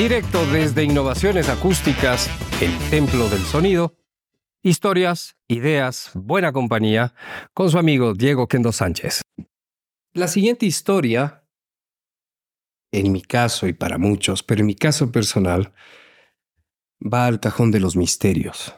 Directo 0.00 0.46
desde 0.46 0.82
Innovaciones 0.82 1.50
Acústicas, 1.50 2.30
el 2.62 2.74
Templo 2.88 3.28
del 3.28 3.42
Sonido. 3.42 3.98
Historias, 4.62 5.36
ideas, 5.46 6.12
buena 6.14 6.54
compañía, 6.54 7.12
con 7.52 7.70
su 7.70 7.76
amigo 7.76 8.14
Diego 8.14 8.48
Kendo 8.48 8.72
Sánchez. 8.72 9.20
La 10.14 10.26
siguiente 10.26 10.64
historia, 10.64 11.44
en 12.90 13.12
mi 13.12 13.20
caso 13.20 13.66
y 13.66 13.74
para 13.74 13.98
muchos, 13.98 14.42
pero 14.42 14.60
en 14.60 14.68
mi 14.68 14.74
caso 14.74 15.12
personal, 15.12 15.74
va 17.02 17.26
al 17.26 17.38
cajón 17.38 17.70
de 17.70 17.80
los 17.80 17.94
misterios. 17.94 18.74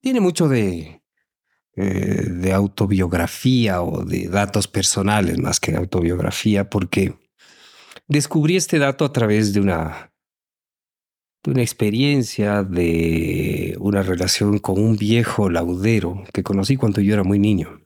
Tiene 0.00 0.20
mucho 0.20 0.48
de, 0.48 1.02
eh, 1.74 2.52
autobiografía 2.54 3.82
o 3.82 4.04
de 4.04 4.28
datos 4.28 4.68
personales 4.68 5.38
más 5.38 5.58
que 5.58 5.72
de 5.72 5.78
autobiografía, 5.78 6.70
porque 6.70 7.19
descubrí 8.10 8.56
este 8.56 8.78
dato 8.78 9.04
a 9.04 9.12
través 9.12 9.54
de 9.54 9.60
una, 9.60 10.12
experiencia, 11.44 12.64
de 12.64 13.76
una 13.78 14.02
relación 14.02 14.58
con 14.58 14.82
un 14.82 14.96
viejo 14.96 15.48
laudero 15.48 16.24
que 16.34 16.42
conocí 16.42 16.76
cuando 16.76 17.00
yo 17.00 17.14
era 17.14 17.22
muy 17.22 17.38
niño. 17.38 17.80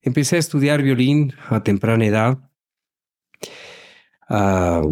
Empecé 0.00 0.36
a 0.36 0.38
estudiar 0.38 0.82
violín 0.82 1.34
a 1.48 1.62
temprana 1.64 2.06
edad. 2.06 2.50
Ah, 4.28 4.82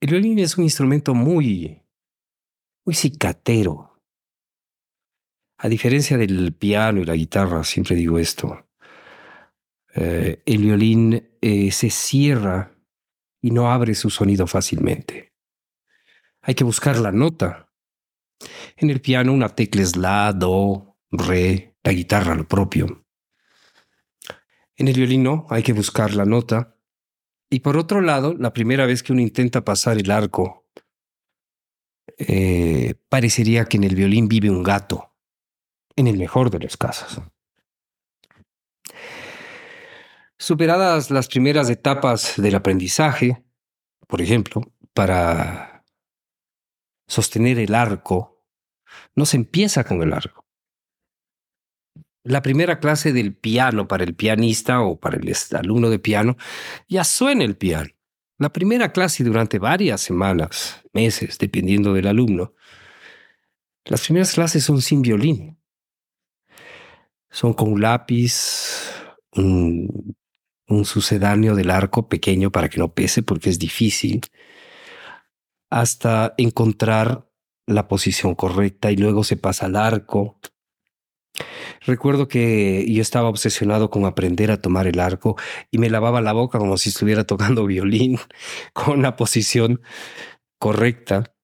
el 0.00 0.10
violín 0.10 0.38
es 0.38 0.56
un 0.56 0.64
instrumento 0.64 1.14
muy, 1.14 1.82
muy 2.86 2.94
cicatero. 2.94 4.00
A 5.58 5.68
diferencia 5.68 6.16
del 6.16 6.54
piano 6.54 7.02
y 7.02 7.04
la 7.04 7.14
guitarra, 7.14 7.62
siempre 7.62 7.94
digo 7.94 8.18
esto, 8.18 8.66
eh, 9.94 10.42
el 10.46 10.62
violín 10.62 11.31
eh, 11.42 11.72
se 11.72 11.90
cierra 11.90 12.78
y 13.42 13.50
no 13.50 13.70
abre 13.70 13.94
su 13.94 14.10
sonido 14.10 14.46
fácilmente. 14.46 15.34
Hay 16.40 16.54
que 16.54 16.64
buscar 16.64 16.96
la 16.98 17.10
nota. 17.10 17.68
En 18.76 18.90
el 18.90 19.00
piano 19.00 19.32
una 19.32 19.48
tecla 19.48 19.82
es 19.82 19.96
la, 19.96 20.32
do, 20.32 20.96
re, 21.10 21.76
la 21.82 21.92
guitarra 21.92 22.36
lo 22.36 22.46
propio. 22.46 23.04
En 24.76 24.88
el 24.88 24.94
violín 24.94 25.24
no, 25.24 25.46
hay 25.50 25.62
que 25.62 25.72
buscar 25.72 26.14
la 26.14 26.24
nota. 26.24 26.76
Y 27.50 27.60
por 27.60 27.76
otro 27.76 28.00
lado, 28.00 28.34
la 28.34 28.52
primera 28.52 28.86
vez 28.86 29.02
que 29.02 29.12
uno 29.12 29.20
intenta 29.20 29.64
pasar 29.64 29.98
el 29.98 30.10
arco, 30.10 30.68
eh, 32.18 32.94
parecería 33.08 33.64
que 33.64 33.76
en 33.76 33.84
el 33.84 33.96
violín 33.96 34.28
vive 34.28 34.48
un 34.48 34.62
gato, 34.62 35.14
en 35.96 36.06
el 36.06 36.18
mejor 36.18 36.50
de 36.50 36.60
los 36.60 36.76
casos. 36.76 37.20
Superadas 40.42 41.12
las 41.12 41.28
primeras 41.28 41.70
etapas 41.70 42.34
del 42.36 42.56
aprendizaje, 42.56 43.44
por 44.08 44.20
ejemplo, 44.20 44.72
para 44.92 45.84
sostener 47.06 47.60
el 47.60 47.76
arco, 47.76 48.44
no 49.14 49.24
se 49.24 49.36
empieza 49.36 49.84
con 49.84 50.02
el 50.02 50.12
arco. 50.12 50.44
La 52.24 52.42
primera 52.42 52.80
clase 52.80 53.12
del 53.12 53.36
piano 53.36 53.86
para 53.86 54.02
el 54.02 54.16
pianista 54.16 54.80
o 54.80 54.98
para 54.98 55.16
el 55.16 55.32
alumno 55.52 55.90
de 55.90 56.00
piano 56.00 56.36
ya 56.88 57.04
suena 57.04 57.44
el 57.44 57.56
piano. 57.56 57.90
La 58.36 58.52
primera 58.52 58.90
clase 58.90 59.22
durante 59.22 59.60
varias 59.60 60.00
semanas, 60.00 60.82
meses, 60.92 61.38
dependiendo 61.38 61.92
del 61.92 62.08
alumno. 62.08 62.52
Las 63.84 64.02
primeras 64.02 64.32
clases 64.32 64.64
son 64.64 64.82
sin 64.82 65.02
violín. 65.02 65.56
Son 67.30 67.54
con 67.54 67.74
un 67.74 67.80
lápiz, 67.80 68.90
un 69.36 70.16
un 70.72 70.84
sucedáneo 70.84 71.54
del 71.54 71.70
arco 71.70 72.08
pequeño 72.08 72.50
para 72.50 72.68
que 72.68 72.78
no 72.78 72.92
pese 72.92 73.22
porque 73.22 73.50
es 73.50 73.58
difícil, 73.58 74.22
hasta 75.70 76.34
encontrar 76.36 77.28
la 77.66 77.88
posición 77.88 78.34
correcta 78.34 78.90
y 78.90 78.96
luego 78.96 79.24
se 79.24 79.36
pasa 79.36 79.66
al 79.66 79.76
arco. 79.76 80.38
Recuerdo 81.84 82.28
que 82.28 82.84
yo 82.88 83.02
estaba 83.02 83.28
obsesionado 83.28 83.90
con 83.90 84.04
aprender 84.04 84.50
a 84.50 84.60
tomar 84.60 84.86
el 84.86 85.00
arco 85.00 85.36
y 85.70 85.78
me 85.78 85.90
lavaba 85.90 86.20
la 86.20 86.32
boca 86.32 86.58
como 86.58 86.76
si 86.76 86.90
estuviera 86.90 87.24
tocando 87.24 87.66
violín 87.66 88.18
con 88.72 89.02
la 89.02 89.16
posición 89.16 89.80
correcta. 90.58 91.34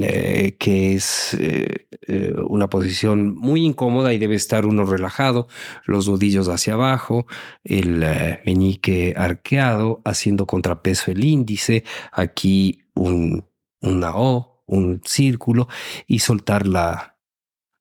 Eh, 0.00 0.54
que 0.60 0.94
es 0.94 1.34
eh, 1.40 1.88
eh, 2.06 2.32
una 2.46 2.70
posición 2.70 3.34
muy 3.34 3.64
incómoda 3.64 4.12
y 4.12 4.18
debe 4.18 4.36
estar 4.36 4.64
uno 4.64 4.84
relajado, 4.84 5.48
los 5.86 6.08
nudillos 6.08 6.48
hacia 6.48 6.74
abajo, 6.74 7.26
el 7.64 8.04
meñique 8.46 9.14
arqueado, 9.16 10.00
haciendo 10.04 10.46
contrapeso 10.46 11.10
el 11.10 11.24
índice, 11.24 11.82
aquí 12.12 12.84
un, 12.94 13.44
una 13.80 14.14
O, 14.14 14.62
un 14.66 15.00
círculo 15.04 15.66
y 16.06 16.20
soltar 16.20 16.68
la, 16.68 17.18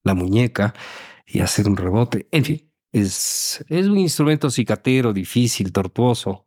la 0.03 0.15
muñeca 0.15 0.73
y 1.27 1.41
hacer 1.41 1.67
un 1.67 1.77
rebote. 1.77 2.27
En 2.31 2.45
fin, 2.45 2.71
es, 2.91 3.63
es 3.69 3.85
un 3.85 3.99
instrumento 3.99 4.49
cicatero, 4.49 5.13
difícil, 5.13 5.71
tortuoso, 5.71 6.46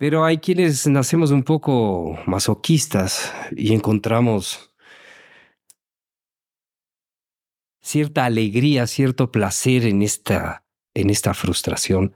pero 0.00 0.24
hay 0.24 0.38
quienes 0.38 0.86
nacemos 0.86 1.30
un 1.30 1.42
poco 1.42 2.18
masoquistas 2.24 3.34
y 3.54 3.74
encontramos 3.74 4.70
cierta 7.82 8.24
alegría, 8.24 8.86
cierto 8.86 9.30
placer 9.30 9.84
en 9.84 10.00
esta, 10.00 10.64
en 10.94 11.10
esta 11.10 11.34
frustración 11.34 12.14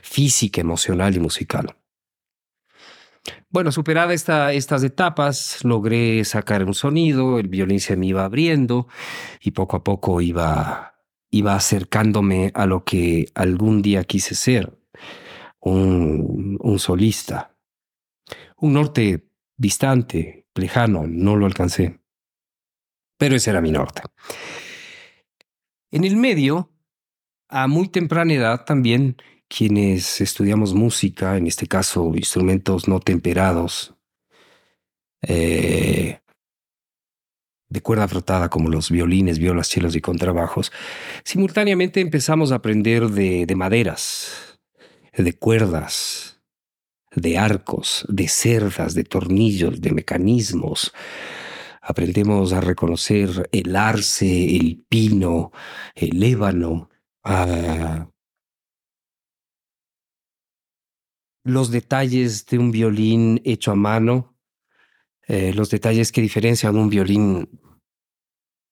física, 0.00 0.62
emocional 0.62 1.14
y 1.14 1.20
musical. 1.20 1.76
Bueno, 3.50 3.70
superada 3.70 4.14
esta, 4.14 4.54
estas 4.54 4.82
etapas, 4.82 5.62
logré 5.62 6.24
sacar 6.24 6.64
un 6.64 6.72
sonido, 6.72 7.38
el 7.38 7.48
violín 7.48 7.80
se 7.80 7.98
me 7.98 8.06
iba 8.06 8.24
abriendo 8.24 8.88
y 9.42 9.50
poco 9.50 9.76
a 9.76 9.84
poco 9.84 10.22
iba, 10.22 10.94
iba 11.30 11.54
acercándome 11.54 12.50
a 12.54 12.64
lo 12.64 12.84
que 12.84 13.26
algún 13.34 13.82
día 13.82 14.04
quise 14.04 14.34
ser, 14.34 14.72
un, 15.70 16.78
solista. 16.78 17.56
Un 18.58 18.72
norte 18.72 19.28
distante, 19.56 20.46
lejano, 20.54 21.06
no 21.06 21.36
lo 21.36 21.46
alcancé. 21.46 22.00
Pero 23.18 23.36
ese 23.36 23.50
era 23.50 23.60
mi 23.60 23.72
norte. 23.72 24.02
En 25.90 26.04
el 26.04 26.16
medio, 26.16 26.70
a 27.48 27.66
muy 27.66 27.88
temprana 27.88 28.34
edad 28.34 28.64
también, 28.64 29.16
quienes 29.48 30.20
estudiamos 30.20 30.74
música, 30.74 31.36
en 31.36 31.46
este 31.46 31.66
caso 31.66 32.12
instrumentos 32.14 32.88
no 32.88 33.00
temperados, 33.00 33.94
eh, 35.22 36.20
de 37.68 37.80
cuerda 37.80 38.06
frotada 38.06 38.48
como 38.48 38.68
los 38.68 38.90
violines, 38.90 39.38
violas, 39.38 39.70
chelos 39.70 39.96
y 39.96 40.00
contrabajos, 40.00 40.70
simultáneamente 41.24 42.00
empezamos 42.00 42.52
a 42.52 42.56
aprender 42.56 43.08
de 43.08 43.54
maderas, 43.56 44.45
de 45.22 45.32
cuerdas, 45.32 46.40
de 47.14 47.38
arcos, 47.38 48.04
de 48.08 48.28
cerdas, 48.28 48.94
de 48.94 49.04
tornillos, 49.04 49.80
de 49.80 49.92
mecanismos. 49.92 50.92
Aprendemos 51.80 52.52
a 52.52 52.60
reconocer 52.60 53.48
el 53.52 53.76
arce, 53.76 54.56
el 54.56 54.84
pino, 54.88 55.52
el 55.94 56.22
ébano, 56.22 56.90
los 61.44 61.70
detalles 61.70 62.46
de 62.46 62.58
un 62.58 62.70
violín 62.70 63.40
hecho 63.44 63.72
a 63.72 63.76
mano, 63.76 64.36
eh, 65.28 65.52
los 65.54 65.70
detalles 65.70 66.12
que 66.12 66.20
diferencian 66.20 66.76
un 66.76 66.90
violín 66.90 67.60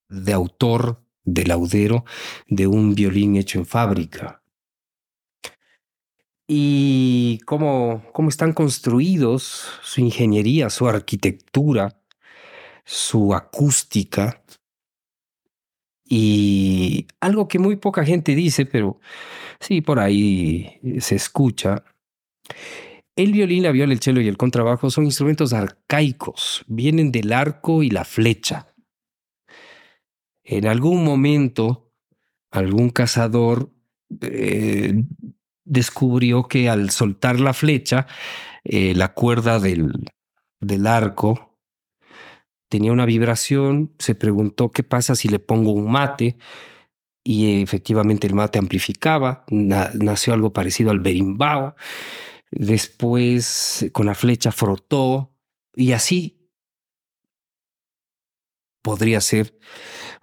de 0.09 0.33
autor, 0.33 1.05
de 1.25 1.47
laudero, 1.47 2.05
de 2.47 2.67
un 2.67 2.95
violín 2.95 3.37
hecho 3.37 3.59
en 3.59 3.67
fábrica 3.67 4.44
y 6.47 7.39
cómo, 7.47 8.05
cómo 8.13 8.29
están 8.29 8.53
construidos, 8.53 9.67
su 9.83 10.01
ingeniería, 10.01 10.71
su 10.71 10.89
arquitectura, 10.89 12.01
su 12.85 13.35
acústica. 13.35 14.43
Y 16.05 17.07
algo 17.21 17.49
que 17.49 17.59
muy 17.59 17.77
poca 17.77 18.05
gente 18.05 18.35
dice, 18.35 18.67
pero 18.67 19.01
sí, 19.59 19.81
por 19.81 19.99
ahí 19.99 20.81
se 21.01 21.17
escucha. 21.17 21.83
El 23.17 23.33
violín, 23.33 23.63
la 23.63 23.73
viola, 23.73 23.93
el 23.93 24.01
cello 24.01 24.21
y 24.21 24.29
el 24.29 24.37
contrabajo 24.37 24.91
son 24.91 25.05
instrumentos 25.05 25.53
arcaicos, 25.53 26.65
vienen 26.67 27.13
del 27.13 27.33
arco 27.33 27.83
y 27.83 27.91
la 27.91 28.05
flecha. 28.05 28.75
En 30.43 30.67
algún 30.67 31.05
momento, 31.05 31.93
algún 32.51 32.91
cazador 32.91 33.71
eh, 34.21 35.05
descubrió 35.65 36.45
que 36.49 36.69
al 36.69 36.91
soltar 36.91 37.41
la 37.41 37.53
flecha, 37.53 38.07
eh, 38.65 38.95
la 38.95 39.15
cuerda 39.15 39.59
del, 39.59 39.93
del 40.61 40.87
arco 40.87 41.59
tenía 42.69 42.93
una 42.93 43.07
vibración, 43.07 43.95
se 43.99 44.15
preguntó 44.15 44.71
qué 44.71 44.83
pasa 44.83 45.15
si 45.15 45.29
le 45.29 45.39
pongo 45.39 45.73
un 45.73 45.91
mate 45.91 46.39
y 47.23 47.63
efectivamente 47.63 48.27
el 48.27 48.35
mate 48.35 48.59
amplificaba, 48.59 49.45
nació 49.49 50.35
algo 50.35 50.53
parecido 50.53 50.91
al 50.91 51.01
berimbau. 51.01 51.75
después 52.51 53.89
con 53.93 54.07
la 54.07 54.15
flecha 54.15 54.53
frotó 54.53 55.33
y 55.75 55.93
así 55.93 56.51
podría 58.83 59.21
ser 59.21 59.59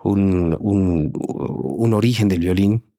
un, 0.04 0.56
un, 0.60 1.12
un 1.16 1.94
origen 1.94 2.28
del 2.28 2.40
violín. 2.40 2.91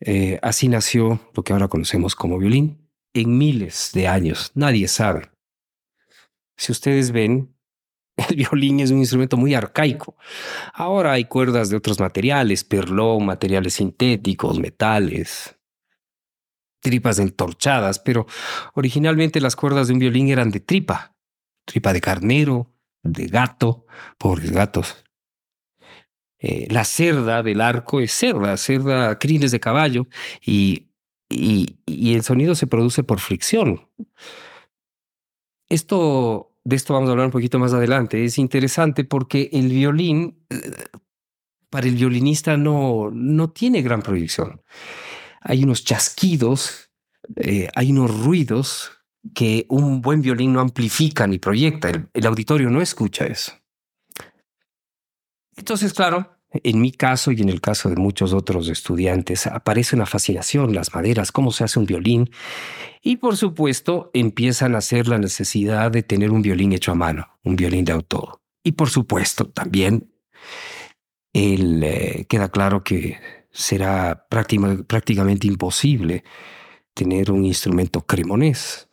Eh, 0.00 0.38
así 0.42 0.68
nació 0.68 1.20
lo 1.34 1.42
que 1.42 1.52
ahora 1.52 1.68
conocemos 1.68 2.14
como 2.14 2.38
violín 2.38 2.90
en 3.14 3.38
miles 3.38 3.90
de 3.94 4.08
años. 4.08 4.52
Nadie 4.54 4.88
sabe. 4.88 5.30
Si 6.56 6.72
ustedes 6.72 7.12
ven, 7.12 7.54
el 8.28 8.36
violín 8.36 8.80
es 8.80 8.90
un 8.90 8.98
instrumento 8.98 9.36
muy 9.36 9.54
arcaico. 9.54 10.16
Ahora 10.72 11.12
hay 11.12 11.24
cuerdas 11.24 11.70
de 11.70 11.76
otros 11.76 12.00
materiales, 12.00 12.64
perlón, 12.64 13.26
materiales 13.26 13.74
sintéticos, 13.74 14.58
metales, 14.58 15.56
tripas 16.80 17.18
entorchadas, 17.18 17.98
pero 17.98 18.26
originalmente 18.74 19.40
las 19.40 19.56
cuerdas 19.56 19.88
de 19.88 19.94
un 19.94 19.98
violín 19.98 20.28
eran 20.28 20.50
de 20.50 20.60
tripa, 20.60 21.16
tripa 21.64 21.92
de 21.92 22.00
carnero, 22.00 22.72
de 23.02 23.26
gato, 23.26 23.86
pobres 24.18 24.52
gatos. 24.52 25.05
Eh, 26.38 26.66
la 26.70 26.84
cerda 26.84 27.42
del 27.42 27.60
arco 27.60 28.00
es 28.00 28.12
cerda, 28.12 28.56
cerda, 28.56 29.18
crines 29.18 29.50
de 29.50 29.60
caballo, 29.60 30.06
y, 30.44 30.88
y, 31.28 32.14
el 32.14 32.22
sonido 32.22 32.54
se 32.54 32.66
produce 32.66 33.02
por 33.02 33.20
fricción. 33.20 33.88
Esto, 35.68 36.52
de 36.64 36.76
esto 36.76 36.94
vamos 36.94 37.08
a 37.08 37.12
hablar 37.12 37.26
un 37.26 37.32
poquito 37.32 37.58
más 37.58 37.72
adelante, 37.72 38.24
es 38.24 38.38
interesante 38.38 39.04
porque 39.04 39.48
el 39.52 39.68
violín, 39.68 40.46
para 41.70 41.86
el 41.86 41.94
violinista 41.94 42.56
no, 42.56 43.10
no 43.10 43.50
tiene 43.50 43.82
gran 43.82 44.02
proyección. 44.02 44.62
Hay 45.40 45.64
unos 45.64 45.84
chasquidos, 45.84 46.90
eh, 47.36 47.68
hay 47.74 47.92
unos 47.92 48.24
ruidos 48.24 48.92
que 49.34 49.66
un 49.68 50.02
buen 50.02 50.22
violín 50.22 50.52
no 50.52 50.60
amplifica 50.60 51.26
ni 51.26 51.38
proyecta. 51.38 51.88
El, 51.88 52.08
el 52.12 52.26
auditorio 52.26 52.70
no 52.70 52.80
escucha 52.80 53.26
eso. 53.26 53.52
Entonces, 55.56 55.92
claro, 55.94 56.36
en 56.52 56.80
mi 56.80 56.92
caso 56.92 57.32
y 57.32 57.40
en 57.40 57.48
el 57.48 57.60
caso 57.60 57.88
de 57.88 57.96
muchos 57.96 58.32
otros 58.32 58.68
estudiantes, 58.68 59.46
aparece 59.46 59.96
una 59.96 60.06
fascinación, 60.06 60.74
las 60.74 60.94
maderas, 60.94 61.32
cómo 61.32 61.50
se 61.50 61.64
hace 61.64 61.78
un 61.78 61.86
violín. 61.86 62.30
Y 63.02 63.16
por 63.16 63.36
supuesto, 63.36 64.10
empiezan 64.14 64.74
a 64.74 64.78
hacer 64.78 65.08
la 65.08 65.18
necesidad 65.18 65.90
de 65.90 66.02
tener 66.02 66.30
un 66.30 66.42
violín 66.42 66.72
hecho 66.72 66.92
a 66.92 66.94
mano, 66.94 67.26
un 67.42 67.56
violín 67.56 67.84
de 67.84 67.92
autor. 67.92 68.40
Y 68.62 68.72
por 68.72 68.90
supuesto, 68.90 69.48
también 69.48 70.12
eh, 71.32 72.26
queda 72.28 72.48
claro 72.48 72.82
que 72.82 73.18
será 73.50 74.26
prácticamente 74.28 75.46
imposible 75.46 76.24
tener 76.94 77.30
un 77.30 77.44
instrumento 77.44 78.02
cremonés. 78.02 78.88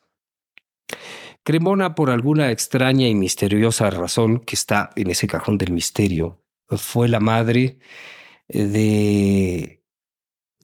Cremona, 1.43 1.95
por 1.95 2.09
alguna 2.09 2.51
extraña 2.51 3.07
y 3.07 3.15
misteriosa 3.15 3.89
razón 3.89 4.39
que 4.39 4.55
está 4.55 4.91
en 4.95 5.09
ese 5.09 5.27
cajón 5.27 5.57
del 5.57 5.73
misterio, 5.73 6.42
fue 6.69 7.07
la 7.07 7.19
madre 7.19 7.79
eh, 8.49 8.65
de 8.65 9.83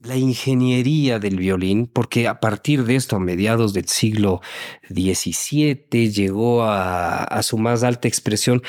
la 0.02 0.16
ingeniería 0.16 1.18
del 1.18 1.36
violín, 1.36 1.86
porque 1.86 2.26
a 2.26 2.40
partir 2.40 2.84
de 2.84 2.96
esto, 2.96 3.16
a 3.16 3.20
mediados 3.20 3.74
del 3.74 3.86
siglo 3.86 4.40
XVII, 4.88 6.10
llegó 6.10 6.62
a, 6.64 7.42
su 7.42 7.58
más 7.58 7.82
alta 7.82 8.08
expresión. 8.08 8.62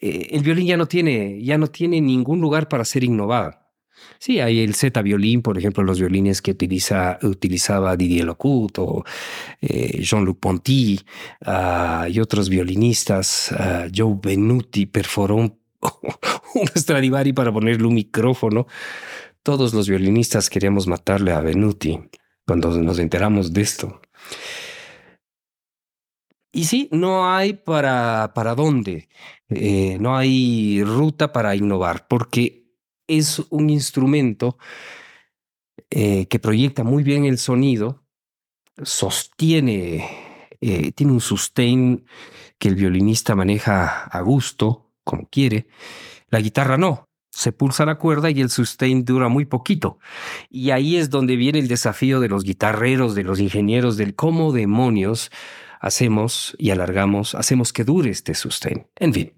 Eh, 0.00 0.28
el 0.32 0.42
violín 0.42 0.66
ya 0.66 0.76
no 0.76 0.86
tiene, 0.86 1.42
ya 1.42 1.58
no 1.58 1.68
tiene 1.68 2.00
ningún 2.00 2.40
lugar 2.40 2.68
para 2.68 2.84
ser 2.84 3.04
innovado. 3.04 3.64
Sí, 4.18 4.40
hay 4.40 4.60
el 4.60 4.74
Z 4.74 5.00
violín, 5.02 5.42
por 5.42 5.58
ejemplo, 5.58 5.82
los 5.84 5.98
violines 5.98 6.42
que 6.42 6.52
utiliza, 6.52 7.18
utilizaba 7.22 7.96
Didier 7.96 8.24
Locut 8.24 8.78
o 8.78 9.04
eh, 9.60 10.02
Jean-Luc 10.02 10.40
Ponty 10.40 11.00
uh, 11.46 12.06
y 12.08 12.20
otros 12.20 12.48
violinistas. 12.48 13.52
Uh, 13.52 13.90
Joe 13.94 14.18
Benuti 14.22 14.86
perforó 14.86 15.36
un 15.36 15.63
un 16.54 16.68
Stradivari 16.74 17.32
para 17.32 17.52
ponerle 17.52 17.86
un 17.86 17.94
micrófono. 17.94 18.66
Todos 19.42 19.74
los 19.74 19.88
violinistas 19.88 20.48
queríamos 20.48 20.86
matarle 20.86 21.32
a 21.32 21.40
Benuti 21.40 22.00
cuando 22.46 22.70
nos 22.80 22.98
enteramos 22.98 23.52
de 23.52 23.62
esto. 23.62 24.00
Y 26.52 26.64
sí, 26.66 26.88
no 26.92 27.28
hay 27.28 27.54
para, 27.54 28.32
para 28.32 28.54
dónde, 28.54 29.08
eh, 29.48 29.98
no 29.98 30.16
hay 30.16 30.84
ruta 30.84 31.32
para 31.32 31.56
innovar, 31.56 32.06
porque 32.06 32.70
es 33.08 33.40
un 33.50 33.70
instrumento 33.70 34.56
eh, 35.90 36.26
que 36.26 36.38
proyecta 36.38 36.84
muy 36.84 37.02
bien 37.02 37.24
el 37.24 37.38
sonido, 37.38 38.04
sostiene, 38.82 40.08
eh, 40.60 40.92
tiene 40.92 41.12
un 41.12 41.20
sustain 41.20 42.06
que 42.58 42.68
el 42.68 42.76
violinista 42.76 43.34
maneja 43.34 44.04
a 44.04 44.20
gusto, 44.20 44.93
como 45.04 45.28
quiere. 45.28 45.66
La 46.28 46.40
guitarra 46.40 46.76
no. 46.76 47.08
Se 47.30 47.50
pulsa 47.50 47.84
la 47.84 47.96
cuerda 47.96 48.30
y 48.30 48.40
el 48.40 48.48
sustain 48.48 49.04
dura 49.04 49.28
muy 49.28 49.44
poquito. 49.44 49.98
Y 50.50 50.70
ahí 50.70 50.96
es 50.96 51.10
donde 51.10 51.36
viene 51.36 51.58
el 51.58 51.68
desafío 51.68 52.20
de 52.20 52.28
los 52.28 52.44
guitarreros, 52.44 53.14
de 53.14 53.24
los 53.24 53.40
ingenieros, 53.40 53.96
del 53.96 54.14
cómo 54.14 54.52
demonios 54.52 55.30
hacemos 55.80 56.56
y 56.58 56.70
alargamos, 56.70 57.34
hacemos 57.34 57.72
que 57.72 57.84
dure 57.84 58.10
este 58.10 58.34
sustain. 58.34 58.86
En 58.96 59.12
fin. 59.12 59.32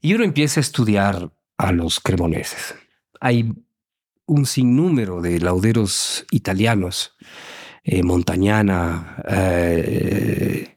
Y 0.00 0.14
uno 0.14 0.24
empieza 0.24 0.60
a 0.60 0.62
estudiar 0.62 1.30
a 1.56 1.72
los 1.72 2.00
cremoneses. 2.00 2.74
Hay 3.20 3.54
un 4.26 4.46
sinnúmero 4.46 5.20
de 5.22 5.40
lauderos 5.40 6.26
italianos, 6.30 7.14
Montañana, 8.02 9.22
eh, 9.28 10.76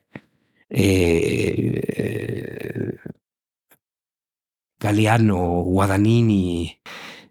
Galeano, 4.79 5.63
Guadagnini, 5.63 6.79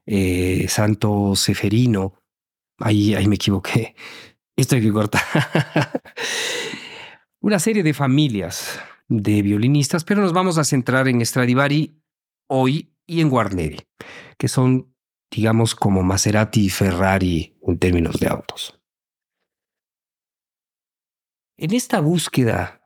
eh, 0.07 0.67
Santo 0.69 1.35
Seferino. 1.37 2.23
Ahí, 2.79 3.15
ahí 3.15 3.27
me 3.29 3.37
equivoqué. 3.37 3.95
Esto 4.57 4.77
hay 4.77 4.83
que 4.83 4.93
cortar. 4.93 5.23
Una 7.41 7.59
serie 7.59 7.83
de 7.83 7.95
familias 7.95 8.81
de 9.09 9.43
violinistas, 9.43 10.05
pero 10.05 10.23
nos 10.23 10.33
vamos 10.33 10.59
a 10.59 10.65
centrar 10.65 11.09
en 11.09 11.25
Stradivari 11.25 12.03
hoy 12.49 12.97
y 13.07 13.21
en 13.21 13.29
Guarneri, 13.31 13.87
que 14.37 14.49
son, 14.49 14.95
digamos, 15.31 15.75
como 15.75 16.03
Maserati 16.03 16.67
y 16.67 16.71
Ferrari 16.71 17.57
en 17.63 17.79
términos 17.79 18.19
de 18.19 18.29
autos. 18.29 18.81
En 21.59 21.73
esta 21.73 22.01
búsqueda 22.01 22.86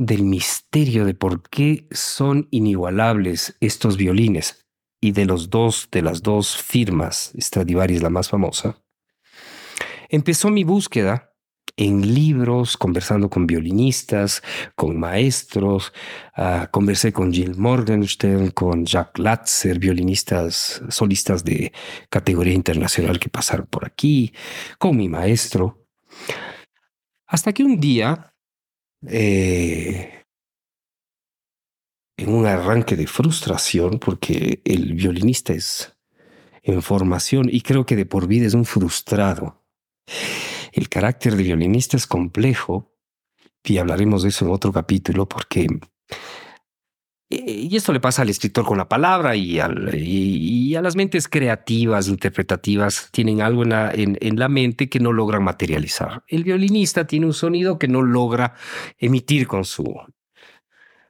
del 0.00 0.22
misterio 0.22 1.04
de 1.04 1.12
por 1.12 1.42
qué 1.50 1.86
son 1.90 2.48
inigualables 2.50 3.54
estos 3.60 3.98
violines 3.98 4.66
y 4.98 5.12
de 5.12 5.26
los 5.26 5.50
dos 5.50 5.88
de 5.92 6.00
las 6.00 6.22
dos 6.22 6.56
firmas, 6.56 7.34
Stradivari 7.38 7.96
es 7.96 8.02
la 8.02 8.08
más 8.08 8.30
famosa, 8.30 8.82
empezó 10.08 10.48
mi 10.48 10.64
búsqueda 10.64 11.34
en 11.76 12.14
libros, 12.14 12.78
conversando 12.78 13.28
con 13.28 13.46
violinistas, 13.46 14.42
con 14.74 14.98
maestros, 14.98 15.92
uh, 16.38 16.66
conversé 16.70 17.12
con 17.12 17.30
Jill 17.30 17.56
Morgenstern, 17.56 18.52
con 18.52 18.86
Jacques 18.86 19.22
Latzer, 19.22 19.78
violinistas, 19.78 20.82
solistas 20.88 21.44
de 21.44 21.72
categoría 22.08 22.54
internacional 22.54 23.20
que 23.20 23.28
pasaron 23.28 23.66
por 23.66 23.84
aquí, 23.84 24.32
con 24.78 24.96
mi 24.96 25.10
maestro, 25.10 25.86
hasta 27.26 27.52
que 27.52 27.64
un 27.64 27.78
día 27.78 28.29
eh, 29.06 30.24
en 32.16 32.34
un 32.34 32.46
arranque 32.46 32.96
de 32.96 33.06
frustración, 33.06 33.98
porque 33.98 34.60
el 34.64 34.94
violinista 34.94 35.52
es 35.52 35.96
en 36.62 36.82
formación 36.82 37.48
y 37.50 37.62
creo 37.62 37.86
que 37.86 37.96
de 37.96 38.06
por 38.06 38.26
vida 38.26 38.46
es 38.46 38.54
un 38.54 38.64
frustrado. 38.64 39.64
El 40.72 40.88
carácter 40.88 41.36
de 41.36 41.42
violinista 41.42 41.96
es 41.96 42.06
complejo 42.06 42.94
y 43.64 43.78
hablaremos 43.78 44.22
de 44.22 44.28
eso 44.28 44.44
en 44.44 44.52
otro 44.52 44.72
capítulo 44.72 45.28
porque 45.28 45.66
y 47.32 47.76
esto 47.76 47.92
le 47.92 48.00
pasa 48.00 48.22
al 48.22 48.28
escritor 48.28 48.64
con 48.64 48.76
la 48.76 48.88
palabra 48.88 49.36
y, 49.36 49.60
a 49.60 49.68
las 50.82 50.96
mentes 50.96 51.28
creativas, 51.28 52.08
interpretativas, 52.08 53.08
tienen 53.12 53.40
algo 53.40 53.62
en 53.62 53.68
la, 53.68 53.92
en, 53.92 54.18
en 54.20 54.36
la, 54.36 54.48
mente 54.48 54.88
que 54.88 54.98
no 54.98 55.12
logran 55.12 55.44
materializar. 55.44 56.24
El 56.26 56.42
violinista 56.42 57.06
tiene 57.06 57.26
un 57.26 57.32
sonido 57.32 57.78
que 57.78 57.86
no 57.86 58.02
logra 58.02 58.54
emitir 58.98 59.46
con 59.46 59.64
su, 59.64 59.84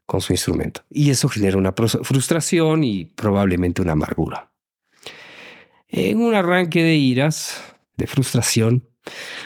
con 0.05 0.21
su 0.21 0.35
instrumento. 0.35 0.83
Y 0.91 1.09
eso 1.09 1.27
genera 1.31 1.57
una 1.57 1.73
frustración 1.73 2.85
y 2.85 3.07
probablemente 3.07 3.81
una 3.81 3.93
amargura. 3.93 4.53
En 5.89 6.21
un 6.21 6.35
arranque 6.35 6.83
de 6.83 6.97
iras, 6.97 7.62
de 7.97 8.07
frustración, 8.07 8.87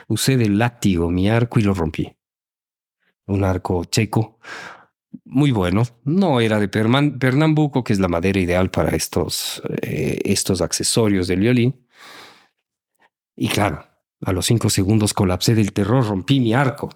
usé 0.08 0.36
del 0.36 0.58
látigo 0.58 1.08
mi 1.08 1.30
arco 1.30 1.60
y 1.60 1.62
lo 1.62 1.72
rompí. 1.72 2.16
Un 3.26 3.44
arco 3.44 3.84
checo 3.84 4.40
muy 5.34 5.50
bueno. 5.50 5.82
No 6.04 6.40
era 6.40 6.60
de 6.60 6.68
Pernambuco, 6.68 7.82
que 7.82 7.92
es 7.92 7.98
la 7.98 8.06
madera 8.08 8.38
ideal 8.38 8.70
para 8.70 8.94
estos, 8.94 9.60
eh, 9.82 10.20
estos 10.24 10.60
accesorios 10.60 11.26
del 11.26 11.40
violín. 11.40 11.86
Y 13.36 13.48
claro, 13.48 13.84
A 14.26 14.32
los 14.32 14.46
cinco 14.46 14.70
segundos 14.70 15.12
colapsé 15.12 15.54
del 15.54 15.72
terror, 15.72 16.06
rompí 16.06 16.40
mi 16.40 16.54
arco. 16.54 16.88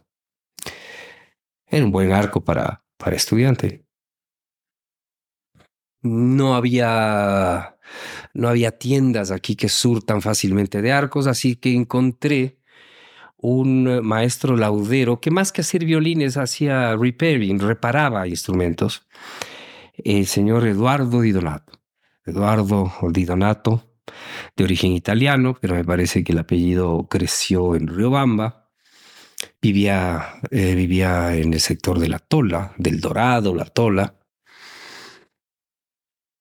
Era 1.67 1.85
un 1.85 1.91
buen 1.91 2.13
arco 2.13 2.43
para, 2.43 2.85
para 2.97 3.17
estudiante. 3.17 3.85
No 6.01 6.55
había, 6.55 7.77
no 8.33 8.49
había 8.49 8.79
tiendas 8.79 9.31
aquí 9.31 9.57
que 9.57 9.69
surtan 9.69 10.23
fácilmente 10.23 10.81
de 10.81 10.93
arcos, 10.93 11.27
así 11.27 11.57
que 11.57 11.75
encontré 11.75 12.58
un 13.39 14.05
maestro 14.05 14.57
laudero 14.57 15.21
que 15.21 15.31
más 15.31 15.53
que 15.53 15.61
hacer 15.61 15.85
violines 15.85 16.37
hacía 16.37 16.97
repairing, 16.97 17.61
reparaba 17.61 18.27
instrumentos, 18.27 19.07
el 19.97 20.27
señor 20.27 20.67
Eduardo 20.67 21.21
Di 21.21 21.33
Donato. 21.33 21.73
Eduardo 22.25 22.93
Di 23.11 23.25
Donato, 23.25 23.89
de 24.57 24.65
origen 24.65 24.93
italiano, 24.93 25.57
pero 25.61 25.75
me 25.75 25.85
parece 25.85 26.23
que 26.25 26.33
el 26.33 26.39
apellido 26.39 27.07
creció 27.09 27.75
en 27.75 27.87
Riobamba. 27.87 28.71
Vivía, 29.63 30.41
eh, 30.51 30.75
vivía 30.75 31.35
en 31.37 31.53
el 31.53 31.61
sector 31.61 31.99
de 31.99 32.09
la 32.09 32.19
Tola, 32.19 32.75
del 32.77 33.01
Dorado, 33.01 33.55
la 33.55 33.65
Tola. 33.65 34.19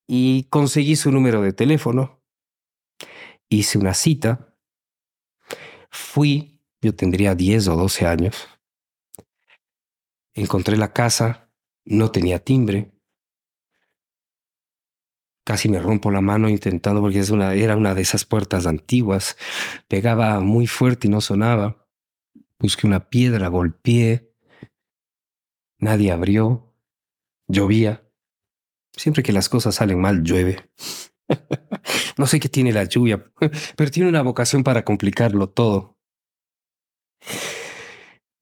Y 0.08 0.46
conseguí 0.46 0.96
su 0.96 1.12
número 1.12 1.42
de 1.42 1.54
teléfono. 1.54 2.24
Hice 3.50 3.78
una 3.78 3.94
cita. 3.94 4.56
Fui, 5.90 6.57
yo 6.82 6.96
tendría 6.96 7.36
10 7.36 7.68
o 7.70 7.76
12 7.76 8.06
años. 8.06 8.48
Encontré 10.34 10.78
la 10.78 10.94
casa, 10.94 11.52
no 11.86 12.12
tenía 12.12 12.40
timbre. 12.40 12.92
Casi 15.44 15.70
me 15.70 15.80
rompo 15.80 16.12
la 16.12 16.22
mano 16.22 16.50
intentando 16.50 17.02
porque 17.02 17.24
una, 17.32 17.54
era 17.54 17.76
una 17.76 17.96
de 17.96 18.02
esas 18.02 18.26
puertas 18.26 18.68
antiguas. 18.68 19.38
Pegaba 19.88 20.40
muy 20.40 20.68
fuerte 20.68 21.08
y 21.08 21.10
no 21.10 21.22
sonaba. 21.22 21.88
Busqué 22.60 22.86
una 22.86 23.10
piedra, 23.10 23.48
golpeé. 23.48 24.34
Nadie 25.80 26.12
abrió. 26.12 26.76
Llovía. 27.48 28.04
Siempre 28.92 29.24
que 29.24 29.32
las 29.32 29.48
cosas 29.48 29.76
salen 29.76 30.02
mal, 30.02 30.24
llueve. 30.24 30.70
no 32.18 32.28
sé 32.28 32.40
qué 32.40 32.50
tiene 32.50 32.72
la 32.72 32.84
lluvia, 32.84 33.32
pero 33.76 33.92
tiene 33.92 34.10
una 34.10 34.22
vocación 34.22 34.64
para 34.64 34.84
complicarlo 34.84 35.50
todo. 35.50 35.97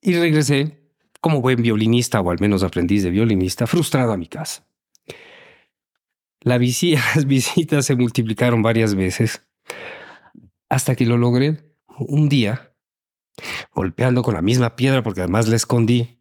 Y 0.06 0.14
regresé 0.14 0.78
como 1.20 1.42
buen 1.42 1.64
violinista, 1.64 2.22
o 2.22 2.30
al 2.30 2.40
menos 2.40 2.62
aprendiz 2.62 3.02
de 3.02 3.10
violinista, 3.10 3.66
frustrado 3.66 4.14
a 4.14 4.18
mi 4.18 4.28
casa. 4.28 4.64
La 6.42 6.60
las 7.16 7.26
visitas 7.26 7.86
se 7.88 7.96
multiplicaron 7.96 8.62
varias 8.62 8.94
veces 8.94 9.42
hasta 10.70 10.96
que 10.96 11.08
lo 11.08 11.18
logré 11.18 11.58
un 11.98 12.30
día, 12.30 12.72
golpeando 13.74 14.22
con 14.22 14.36
la 14.36 14.44
misma 14.44 14.76
piedra, 14.76 15.02
porque 15.02 15.22
además 15.22 15.48
la 15.48 15.56
escondí, 15.56 16.20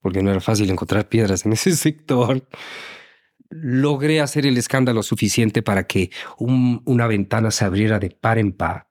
porque 0.00 0.20
no 0.24 0.32
era 0.32 0.40
fácil 0.40 0.68
encontrar 0.68 1.08
piedras 1.08 1.46
en 1.46 1.52
ese 1.52 1.76
sector. 1.76 2.44
Logré 3.50 4.20
hacer 4.20 4.46
el 4.46 4.58
escándalo 4.58 5.04
suficiente 5.04 5.62
para 5.62 5.84
que 5.84 6.10
una 6.38 7.06
ventana 7.06 7.52
se 7.52 7.64
abriera 7.64 8.00
de 8.00 8.10
par 8.10 8.38
en 8.38 8.50
par 8.50 8.90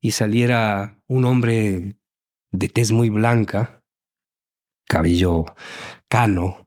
y 0.00 0.12
saliera 0.12 0.98
un 1.06 1.24
hombre 1.24 1.97
de 2.50 2.68
tez 2.68 2.92
muy 2.92 3.10
blanca, 3.10 3.82
cabello 4.86 5.44
cano, 6.08 6.66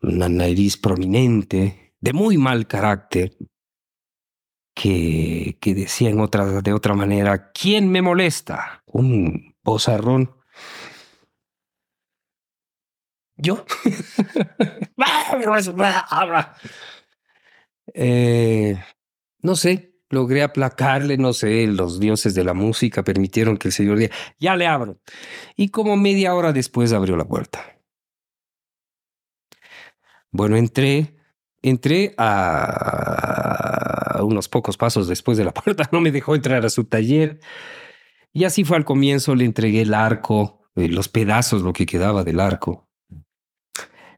una 0.00 0.28
nariz 0.28 0.76
prominente, 0.76 1.94
de 2.00 2.12
muy 2.12 2.38
mal 2.38 2.66
carácter, 2.66 3.36
que, 4.74 5.58
que 5.60 5.74
decía 5.74 6.10
en 6.10 6.20
otra, 6.20 6.62
de 6.62 6.72
otra 6.72 6.94
manera, 6.94 7.52
¿quién 7.52 7.90
me 7.90 8.02
molesta? 8.02 8.82
Un 8.86 9.54
bozarrón. 9.62 10.36
Yo. 13.36 13.64
eh, 17.94 18.82
no 19.40 19.56
sé, 19.56 19.91
logré 20.12 20.42
aplacarle, 20.42 21.16
no 21.16 21.32
sé, 21.32 21.66
los 21.66 21.98
dioses 21.98 22.34
de 22.34 22.44
la 22.44 22.54
música 22.54 23.02
permitieron 23.02 23.56
que 23.56 23.68
el 23.68 23.72
señor 23.72 23.98
diga, 23.98 24.14
ya 24.38 24.54
le 24.56 24.66
abro. 24.66 24.98
Y 25.56 25.70
como 25.70 25.96
media 25.96 26.34
hora 26.34 26.52
después 26.52 26.92
abrió 26.92 27.16
la 27.16 27.24
puerta. 27.24 27.80
Bueno, 30.30 30.56
entré, 30.56 31.16
entré 31.62 32.14
a 32.18 33.22
unos 34.22 34.48
pocos 34.48 34.76
pasos 34.76 35.08
después 35.08 35.38
de 35.38 35.44
la 35.44 35.52
puerta, 35.54 35.88
no 35.92 36.00
me 36.00 36.12
dejó 36.12 36.34
entrar 36.34 36.64
a 36.64 36.70
su 36.70 36.84
taller. 36.84 37.40
Y 38.32 38.44
así 38.44 38.64
fue 38.64 38.76
al 38.76 38.84
comienzo, 38.84 39.34
le 39.34 39.46
entregué 39.46 39.82
el 39.82 39.94
arco, 39.94 40.68
eh, 40.76 40.88
los 40.88 41.08
pedazos, 41.08 41.62
lo 41.62 41.72
que 41.72 41.86
quedaba 41.86 42.22
del 42.22 42.38
arco. 42.40 42.88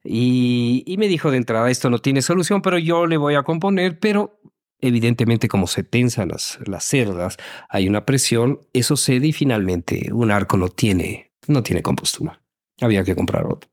Y, 0.02 0.82
y, 0.86 0.98
me 0.98 1.08
dijo 1.08 1.30
de 1.30 1.38
entrada, 1.38 1.70
esto 1.70 1.88
no 1.88 1.98
tiene 1.98 2.20
solución, 2.20 2.60
pero 2.60 2.78
yo 2.78 3.06
le 3.06 3.16
voy 3.16 3.36
a 3.36 3.42
componer, 3.42 3.98
pero 3.98 4.38
evidentemente 4.80 5.48
como 5.48 5.66
se 5.66 5.82
tensan 5.82 6.28
las, 6.28 6.58
las 6.66 6.84
cerdas, 6.84 7.36
hay 7.68 7.88
una 7.88 8.04
presión, 8.04 8.60
eso 8.72 8.96
cede 8.96 9.28
y 9.28 9.32
finalmente 9.32 10.10
un 10.12 10.30
arco 10.30 10.56
no 10.56 10.68
tiene, 10.68 11.32
no 11.46 11.62
tiene 11.62 11.82
compostura. 11.82 12.42
Había 12.80 13.04
que 13.04 13.14
comprar 13.14 13.46
otro. 13.46 13.70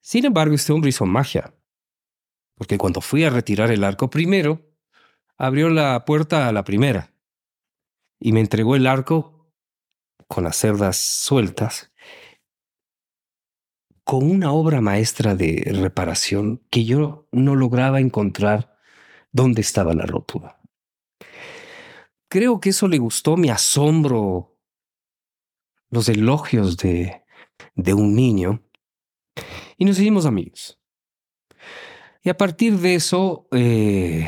Sin 0.00 0.24
embargo, 0.24 0.54
este 0.54 0.72
hombre 0.72 0.90
hizo 0.90 1.06
magia, 1.06 1.54
porque 2.56 2.78
cuando 2.78 3.00
fui 3.00 3.24
a 3.24 3.30
retirar 3.30 3.70
el 3.70 3.84
arco 3.84 4.08
primero, 4.10 4.60
abrió 5.36 5.68
la 5.68 6.04
puerta 6.04 6.48
a 6.48 6.52
la 6.52 6.64
primera 6.64 7.12
y 8.18 8.32
me 8.32 8.40
entregó 8.40 8.76
el 8.76 8.86
arco 8.86 9.52
con 10.28 10.44
las 10.44 10.56
cerdas 10.56 10.96
sueltas, 10.96 11.92
con 14.04 14.28
una 14.28 14.52
obra 14.52 14.80
maestra 14.80 15.34
de 15.34 15.68
reparación 15.74 16.62
que 16.70 16.84
yo 16.84 17.28
no 17.32 17.56
lograba 17.56 18.00
encontrar 18.00 18.75
dónde 19.36 19.60
estaba 19.60 19.94
la 19.94 20.06
rotura. 20.06 20.58
Creo 22.28 22.58
que 22.58 22.70
eso 22.70 22.88
le 22.88 22.98
gustó 22.98 23.36
mi 23.36 23.50
asombro, 23.50 24.58
los 25.90 26.08
elogios 26.08 26.76
de, 26.78 27.22
de 27.74 27.94
un 27.94 28.16
niño 28.16 28.62
y 29.76 29.84
nos 29.84 29.98
hicimos 29.98 30.26
amigos. 30.26 30.80
Y 32.22 32.30
a 32.30 32.36
partir 32.36 32.78
de 32.78 32.96
eso, 32.96 33.46
eh, 33.52 34.26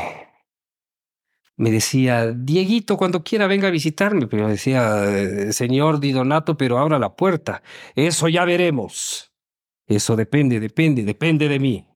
me 1.56 1.70
decía, 1.72 2.30
Dieguito, 2.30 2.96
cuando 2.96 3.24
quiera 3.24 3.48
venga 3.48 3.68
a 3.68 3.72
visitarme. 3.72 4.28
Pero 4.28 4.46
decía, 4.46 5.04
eh, 5.10 5.52
señor 5.52 5.98
Di 5.98 6.12
Donato, 6.12 6.56
pero 6.56 6.78
abra 6.78 6.98
la 6.98 7.16
puerta. 7.16 7.62
Eso 7.96 8.28
ya 8.28 8.44
veremos. 8.44 9.32
Eso 9.88 10.14
depende, 10.14 10.60
depende, 10.60 11.02
depende 11.02 11.48
de 11.48 11.58
mí. 11.58 11.87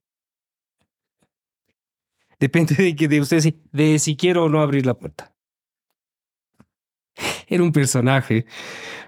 Depende 2.43 2.75
de 2.75 2.97
que 2.97 3.07
de 3.07 3.21
usted 3.21 3.55
de 3.71 4.01
si 4.01 4.17
quiero 4.17 4.47
o 4.47 4.49
no 4.49 4.63
abrir 4.63 4.85
la 4.85 4.95
puerta. 4.95 5.33
Era 7.47 7.63
un 7.63 7.71
personaje 7.71 8.47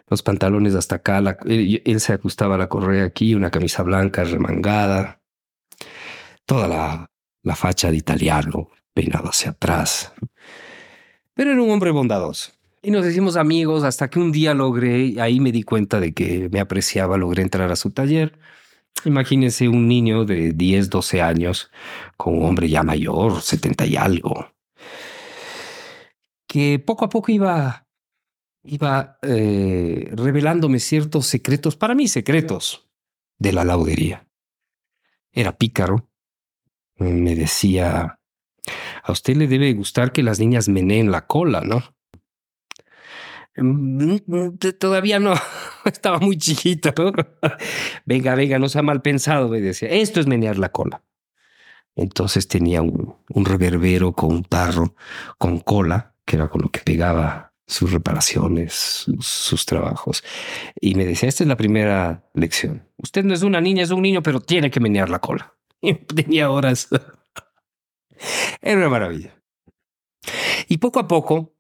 los 0.09 0.23
pantalones 0.23 0.77
hasta 0.77 0.97
acá, 0.97 1.21
él, 1.45 1.99
se 1.99 2.13
ajustaba 2.13 2.57
la 2.57 2.69
correa 2.69 3.03
aquí, 3.03 3.35
una 3.35 3.51
camisa 3.51 3.83
blanca 3.83 4.23
remangada, 4.23 5.21
toda 6.47 6.69
la, 6.69 7.11
la 7.43 7.57
facha 7.57 7.91
de 7.91 7.97
italiano, 7.97 8.71
peinado 8.93 9.31
hacia 9.31 9.51
atrás. 9.51 10.13
Pero 11.35 11.51
era 11.51 11.61
un 11.61 11.71
hombre 11.71 11.91
bondadoso. 11.91 12.53
Y 12.83 12.93
nos 12.93 13.05
hicimos 13.05 13.37
amigos 13.37 13.83
hasta 13.83 14.11
que 14.11 14.21
un 14.21 14.31
día 14.31 14.55
logré, 14.55 15.21
ahí 15.21 15.41
me 15.41 15.51
di 15.51 15.65
cuenta 15.65 15.99
de 15.99 16.15
que 16.15 16.49
me 16.53 16.61
apreciaba, 16.61 17.17
logré 17.17 17.43
entrar 17.43 17.73
a 17.73 17.75
su 17.75 17.91
taller. 17.91 18.39
Imagínense 19.07 19.69
un 19.69 19.89
niño 19.89 20.25
de 20.25 20.53
10, 20.53 20.91
12 20.91 21.23
años 21.23 21.71
con 22.17 22.39
un 22.39 22.45
hombre 22.45 22.69
ya 22.69 22.83
mayor, 22.83 23.41
70 23.41 23.87
y 23.87 23.97
algo, 23.97 24.53
que 26.47 26.79
poco 26.79 27.05
a 27.05 27.09
poco 27.09 27.33
iba 27.33 27.85
iba 28.65 29.19
eh, 29.23 30.11
revelándome 30.13 30.81
ciertos 30.81 31.27
secretos, 31.27 31.77
para 31.77 31.95
mí 31.95 32.09
secretos, 32.09 32.89
de 33.39 33.53
la 33.53 33.65
laudería. 33.65 34.27
Era 35.33 35.57
pícaro. 35.57 36.09
Me 36.97 37.35
decía, 37.35 38.19
a 39.03 39.13
usted 39.13 39.37
le 39.37 39.49
debe 39.49 39.73
gustar 39.75 40.13
que 40.13 40.23
las 40.23 40.41
niñas 40.41 40.69
meneen 40.69 41.11
la 41.11 41.27
cola, 41.27 41.61
¿no? 41.61 41.83
Mm, 43.57 44.17
mm, 44.27 44.59
todavía 44.79 45.21
no, 45.21 45.35
estaba 45.93 46.19
muy 46.19 46.39
chiquito. 46.39 46.93
venga, 48.05 48.35
venga, 48.35 48.59
no 48.59 48.69
sea 48.69 48.83
mal 48.83 49.03
pensado, 49.03 49.49
me 49.49 49.61
decía. 49.61 49.89
Esto 49.89 50.21
es 50.21 50.27
menear 50.27 50.59
la 50.59 50.71
cola. 50.71 51.03
Entonces 51.97 52.49
tenía 52.49 52.83
un, 52.83 53.17
reverbero 53.29 54.13
con 54.13 54.33
un 54.33 54.45
tarro 54.45 54.95
con 55.39 55.61
cola, 55.61 56.15
que 56.25 56.37
era 56.37 56.49
con 56.49 56.63
lo 56.63 56.71
que 56.71 56.81
pegaba 56.81 57.53
sus 57.67 57.93
reparaciones, 57.93 59.07
sus, 59.21 59.65
trabajos. 59.65 60.25
Y 60.81 60.97
me 60.97 61.07
decía, 61.07 61.29
esta 61.29 61.45
es 61.45 61.49
la 61.49 61.57
primera 61.57 62.25
lección. 62.35 62.89
Usted 62.97 63.25
no 63.25 63.33
es 63.33 63.43
una 63.43 63.61
niña, 63.61 63.85
es 63.85 63.91
un 63.91 64.03
niño, 64.03 64.23
pero 64.23 64.41
tiene 64.41 64.71
que 64.71 64.81
menear 64.81 65.09
la 65.09 65.21
cola. 65.21 65.55
Y 65.81 65.93
tenía 65.95 66.51
horas. 66.51 66.89
Era 68.63 68.79
una 68.79 68.89
maravilla. 68.89 69.35
Y 70.67 70.79
poco 70.79 70.99
a 70.99 71.07
poco 71.07 71.55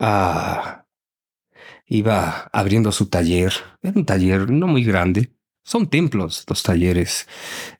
ah, 0.00 0.81
iba 1.86 2.50
abriendo 2.52 2.92
su 2.92 3.06
taller. 3.06 3.52
Era 3.82 3.94
un 3.96 4.04
taller 4.04 4.50
no 4.50 4.66
muy 4.66 4.84
grande. 4.84 5.32
Son 5.64 5.88
templos 5.88 6.44
los 6.48 6.62
talleres 6.64 7.28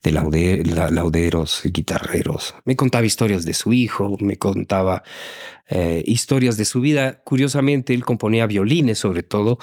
de 0.03 0.13
laude, 0.13 0.63
la, 0.65 0.89
lauderos, 0.89 1.63
guitarreros. 1.65 2.55
Me 2.65 2.77
contaba 2.77 3.05
historias 3.05 3.45
de 3.45 3.55
su 3.55 3.73
hijo, 3.73 4.17
me 4.21 4.37
contaba 4.37 5.03
eh, 5.69 6.05
historias 6.07 6.57
de 6.57 6.65
su 6.65 6.81
vida. 6.81 7.23
Curiosamente, 7.25 7.93
él 7.93 8.05
componía 8.05 8.47
violines 8.47 8.99
sobre 8.99 9.25
todo, 9.25 9.59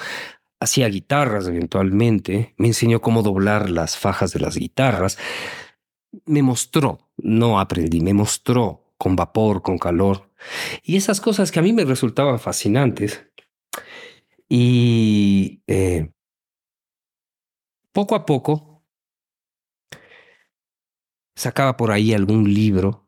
hacía 0.60 0.88
guitarras 0.88 1.48
eventualmente, 1.48 2.54
me 2.58 2.68
enseñó 2.68 3.00
cómo 3.00 3.22
doblar 3.22 3.70
las 3.70 3.96
fajas 3.96 4.32
de 4.32 4.40
las 4.40 4.56
guitarras. 4.56 5.16
Me 6.26 6.42
mostró, 6.42 7.10
no 7.16 7.58
aprendí, 7.58 8.00
me 8.02 8.12
mostró 8.12 8.92
con 8.98 9.16
vapor, 9.16 9.62
con 9.62 9.78
calor. 9.78 10.30
Y 10.82 10.96
esas 10.96 11.22
cosas 11.22 11.50
que 11.50 11.58
a 11.58 11.62
mí 11.62 11.72
me 11.72 11.84
resultaban 11.86 12.38
fascinantes. 12.38 13.24
Y 14.52 15.62
eh, 15.68 16.12
poco 17.92 18.16
a 18.16 18.26
poco 18.26 18.84
sacaba 21.36 21.76
por 21.76 21.92
ahí 21.92 22.12
algún 22.12 22.52
libro 22.52 23.06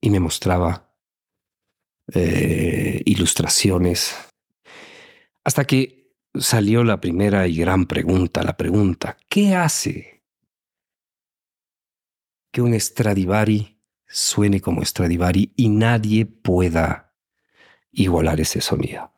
y 0.00 0.10
me 0.10 0.20
mostraba 0.20 0.94
eh, 2.14 3.02
ilustraciones. 3.04 4.14
Hasta 5.42 5.64
que 5.64 6.14
salió 6.32 6.84
la 6.84 7.00
primera 7.00 7.48
y 7.48 7.56
gran 7.56 7.86
pregunta, 7.86 8.44
la 8.44 8.56
pregunta, 8.56 9.16
¿qué 9.28 9.56
hace 9.56 10.22
que 12.52 12.62
un 12.62 12.78
Stradivari 12.78 13.80
suene 14.06 14.60
como 14.60 14.84
Stradivari 14.84 15.52
y 15.56 15.70
nadie 15.70 16.24
pueda 16.24 17.16
igualar 17.90 18.40
ese 18.40 18.60
sonido? 18.60 19.12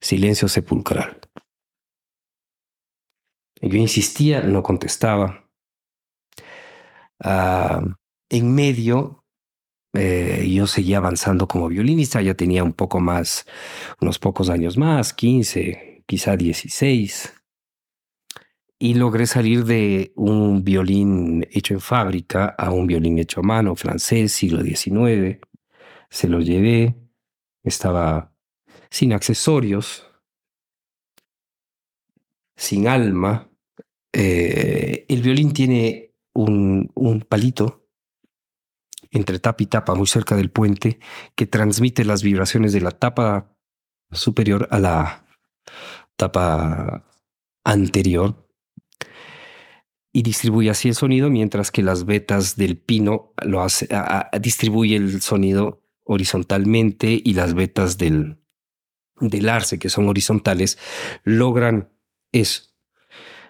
Silencio 0.00 0.48
sepulcral. 0.48 1.20
Yo 3.60 3.76
insistía, 3.76 4.40
no 4.42 4.62
contestaba. 4.62 5.50
Uh, 7.24 7.94
en 8.30 8.54
medio, 8.54 9.24
eh, 9.94 10.48
yo 10.48 10.66
seguía 10.66 10.98
avanzando 10.98 11.48
como 11.48 11.68
violinista, 11.68 12.22
ya 12.22 12.34
tenía 12.34 12.62
un 12.62 12.72
poco 12.72 13.00
más, 13.00 13.46
unos 14.00 14.18
pocos 14.18 14.50
años 14.50 14.76
más, 14.76 15.12
15, 15.12 16.04
quizá 16.06 16.36
16. 16.36 17.34
Y 18.78 18.94
logré 18.94 19.26
salir 19.26 19.64
de 19.64 20.12
un 20.14 20.62
violín 20.62 21.44
hecho 21.50 21.74
en 21.74 21.80
fábrica 21.80 22.54
a 22.56 22.70
un 22.70 22.86
violín 22.86 23.18
hecho 23.18 23.40
a 23.40 23.42
mano, 23.42 23.74
francés, 23.74 24.32
siglo 24.32 24.62
XIX. 24.62 25.40
Se 26.10 26.28
lo 26.28 26.40
llevé, 26.40 26.94
estaba 27.64 28.32
sin 28.90 29.12
accesorios, 29.12 30.06
sin 32.56 32.88
alma. 32.88 33.50
Eh, 34.12 35.06
el 35.08 35.22
violín 35.22 35.52
tiene 35.52 36.14
un, 36.32 36.90
un 36.94 37.20
palito 37.20 37.86
entre 39.10 39.38
tapa 39.38 39.62
y 39.62 39.66
tapa, 39.66 39.94
muy 39.94 40.06
cerca 40.06 40.36
del 40.36 40.50
puente, 40.50 40.98
que 41.34 41.46
transmite 41.46 42.04
las 42.04 42.22
vibraciones 42.22 42.72
de 42.72 42.80
la 42.80 42.90
tapa 42.90 43.56
superior 44.10 44.68
a 44.70 44.78
la 44.78 45.24
tapa 46.16 47.04
anterior 47.64 48.48
y 50.12 50.22
distribuye 50.22 50.70
así 50.70 50.88
el 50.88 50.94
sonido, 50.94 51.30
mientras 51.30 51.70
que 51.70 51.82
las 51.82 52.04
vetas 52.04 52.56
del 52.56 52.78
pino 52.78 53.32
lo 53.42 53.62
hace, 53.62 53.88
distribuye 54.40 54.96
el 54.96 55.20
sonido 55.20 55.82
horizontalmente 56.04 57.20
y 57.22 57.34
las 57.34 57.54
vetas 57.54 57.98
del, 57.98 58.37
del 59.20 59.48
arce, 59.48 59.78
que 59.78 59.88
son 59.88 60.08
horizontales, 60.08 60.78
logran 61.24 61.90
eso. 62.32 62.62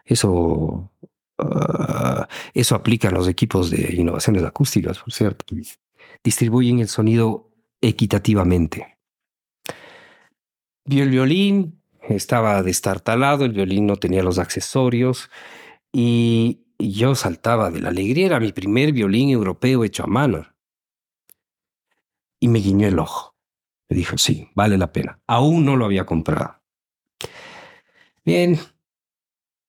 Eso, 0.04 0.90
uh, 1.38 2.22
eso 2.54 2.74
aplica 2.74 3.08
a 3.08 3.12
los 3.12 3.28
equipos 3.28 3.70
de 3.70 3.94
innovaciones 3.94 4.42
acústicas, 4.44 4.98
por 4.98 5.12
cierto. 5.12 5.44
Distribuyen 6.24 6.78
el 6.78 6.88
sonido 6.88 7.50
equitativamente. 7.80 8.98
Vi 10.84 11.00
el 11.00 11.10
violín, 11.10 11.82
estaba 12.08 12.62
destartalado, 12.62 13.44
el 13.44 13.52
violín 13.52 13.86
no 13.86 13.96
tenía 13.96 14.22
los 14.22 14.38
accesorios 14.38 15.30
y 15.92 16.64
yo 16.78 17.14
saltaba 17.14 17.70
de 17.70 17.80
la 17.80 17.90
alegría. 17.90 18.26
Era 18.26 18.40
mi 18.40 18.52
primer 18.52 18.92
violín 18.92 19.30
europeo 19.30 19.84
hecho 19.84 20.04
a 20.04 20.06
mano. 20.06 20.46
Y 22.40 22.48
me 22.48 22.60
guiñó 22.60 22.88
el 22.88 22.98
ojo. 22.98 23.37
Me 23.88 23.96
dijo, 23.96 24.18
sí, 24.18 24.48
vale 24.54 24.76
la 24.76 24.92
pena. 24.92 25.20
Aún 25.26 25.64
no 25.64 25.76
lo 25.76 25.86
había 25.86 26.04
comprado. 26.04 26.60
Bien, 28.24 28.58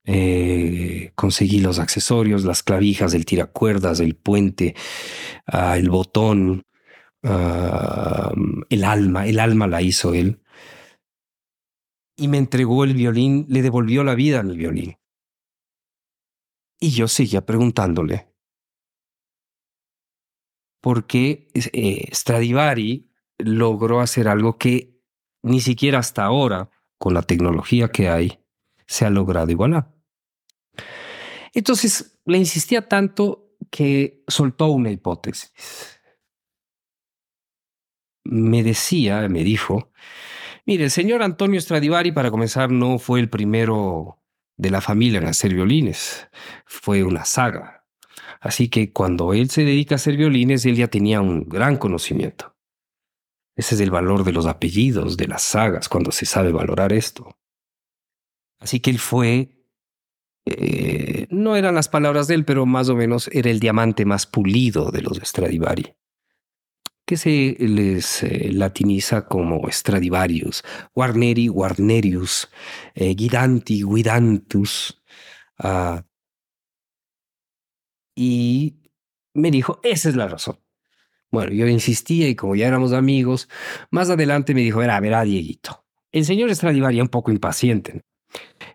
eh, 0.06 1.12
conseguí 1.16 1.60
los 1.60 1.80
accesorios, 1.80 2.44
las 2.44 2.64
clavijas, 2.64 3.14
el 3.14 3.26
tiracuerdas, 3.26 4.00
el 4.00 4.16
puente, 4.16 4.76
uh, 5.54 5.76
el 5.76 5.90
botón, 5.90 6.66
uh, 7.24 8.64
el 8.70 8.84
alma. 8.84 9.28
El 9.28 9.40
alma 9.40 9.68
la 9.68 9.82
hizo 9.82 10.14
él. 10.14 10.42
Y 12.18 12.28
me 12.28 12.38
entregó 12.38 12.84
el 12.84 12.96
violín, 12.96 13.46
le 13.48 13.62
devolvió 13.62 14.04
la 14.04 14.16
vida 14.16 14.42
al 14.42 14.58
violín. 14.58 14.98
Y 16.82 16.92
yo 16.92 17.08
seguía 17.08 17.46
preguntándole 17.46 18.30
por 20.82 21.08
qué 21.08 21.50
eh, 21.54 22.10
Stradivari 22.14 23.09
logró 23.40 24.02
hacer 24.02 24.28
algo 24.28 24.58
que 24.58 25.00
ni 25.42 25.62
siquiera 25.62 26.00
hasta 26.00 26.26
ahora, 26.26 26.70
con 26.98 27.14
la 27.14 27.24
tecnología 27.24 27.90
que 27.90 28.10
hay, 28.10 28.40
se 28.86 29.06
ha 29.06 29.10
logrado 29.10 29.50
igualar. 29.50 29.92
Entonces 31.54 32.20
le 32.26 32.38
insistía 32.38 32.88
tanto 32.88 33.56
que 33.72 34.24
soltó 34.28 34.68
una 34.68 34.92
hipótesis. 34.92 35.52
Me 38.26 38.64
decía, 38.64 39.28
me 39.30 39.44
dijo, 39.44 39.92
mire, 40.66 40.84
el 40.84 40.92
señor 40.92 41.24
Antonio 41.24 41.60
Stradivari, 41.60 42.12
para 42.12 42.30
comenzar, 42.30 42.70
no 42.70 43.00
fue 43.00 43.20
el 43.20 43.30
primero 43.30 44.20
de 44.58 44.70
la 44.70 44.82
familia 44.82 45.20
en 45.20 45.28
hacer 45.28 45.54
violines, 45.54 46.28
fue 46.66 47.04
una 47.04 47.26
saga. 47.26 47.86
Así 48.42 48.70
que 48.70 48.92
cuando 48.92 49.34
él 49.34 49.50
se 49.50 49.64
dedica 49.64 49.96
a 49.96 49.98
hacer 49.98 50.18
violines, 50.18 50.66
él 50.66 50.76
ya 50.76 50.88
tenía 50.88 51.22
un 51.22 51.48
gran 51.48 51.78
conocimiento. 51.78 52.56
Ese 53.60 53.76
es 53.76 53.82
el 53.82 53.92
valor 53.92 54.24
de 54.24 54.32
los 54.32 54.46
apellidos, 54.46 55.18
de 55.18 55.28
las 55.28 55.42
sagas, 55.42 55.90
cuando 55.90 56.14
se 56.14 56.26
sabe 56.26 56.54
valorar 56.54 56.94
esto. 56.94 57.38
Así 58.58 58.80
que 58.80 58.90
él 58.90 59.00
fue 59.00 59.60
eh, 60.46 61.28
no 61.30 61.58
eran 61.58 61.76
las 61.76 61.90
palabras 61.90 62.28
de 62.28 62.36
él, 62.36 62.46
pero 62.46 62.66
más 62.66 62.88
o 62.88 62.96
menos 62.96 63.30
era 63.34 63.50
el 63.50 63.60
diamante 63.60 64.06
más 64.06 64.26
pulido 64.26 64.92
de 64.92 65.02
los 65.02 65.18
Stradivari, 65.18 65.94
que 67.06 67.18
se 67.18 67.58
les 67.60 68.24
eh, 68.24 68.50
latiniza 68.54 69.28
como 69.28 69.70
Stradivarius, 69.70 70.64
Warneri, 70.96 71.50
Warnerius, 71.50 72.50
eh, 72.96 73.14
Guidanti, 73.14 73.84
Guidantus. 73.84 75.04
Uh, 75.62 76.00
y 78.16 78.80
me 79.34 79.52
dijo, 79.52 79.82
esa 79.84 80.08
es 80.08 80.16
la 80.16 80.30
razón. 80.30 80.58
Bueno, 81.32 81.52
yo 81.52 81.68
insistía 81.68 82.28
y 82.28 82.36
como 82.36 82.56
ya 82.56 82.68
éramos 82.68 82.94
amigos, 82.94 83.50
más 83.92 84.10
adelante 84.10 84.54
me 84.54 84.62
dijo, 84.62 84.80
verá, 84.80 85.00
verá, 85.00 85.24
Dieguito, 85.24 85.86
el 86.12 86.26
señor 86.26 86.54
Stradivari 86.56 87.02
un 87.02 87.10
poco 87.10 87.32
impaciente. 87.32 88.02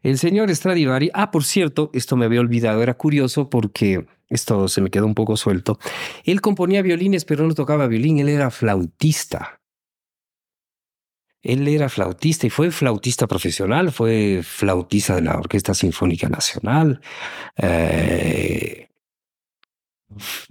El 0.03 0.19
señor 0.19 0.55
Stradivari, 0.55 1.11
ah, 1.15 1.31
por 1.31 1.45
cierto, 1.45 1.91
esto 1.95 2.17
me 2.17 2.27
había 2.27 2.41
olvidado, 2.41 2.83
era 2.83 2.95
curioso 2.95 3.49
porque 3.49 4.07
esto 4.29 4.69
se 4.69 4.81
me 4.81 4.91
quedó 4.91 5.07
un 5.07 5.15
poco 5.15 5.37
suelto. 5.37 5.79
Él 6.25 6.41
componía 6.41 6.83
violines, 6.83 7.25
pero 7.25 7.47
no 7.47 7.55
tocaba 7.55 7.87
violín, 7.87 8.19
él 8.19 8.29
era 8.29 8.51
flautista. 8.51 9.61
Él 11.43 11.69
era 11.69 11.91
flautista 11.91 12.47
y 12.47 12.51
fue 12.51 12.71
flautista 12.71 13.27
profesional, 13.27 13.93
fue 13.93 14.41
flautista 14.43 15.15
de 15.15 15.23
la 15.23 15.37
Orquesta 15.37 15.75
Sinfónica 15.75 16.29
Nacional. 16.29 17.01
Eh, 17.59 18.84